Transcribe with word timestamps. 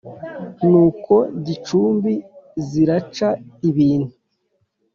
No 0.69 0.81
ku 1.03 1.15
gicumbi 1.45 2.13
ziraca 2.67 3.29
ibintu. 3.69 4.11